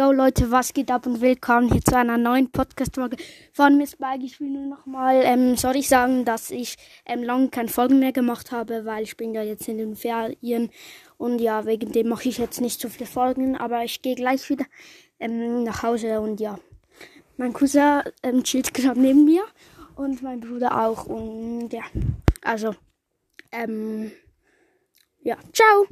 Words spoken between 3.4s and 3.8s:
von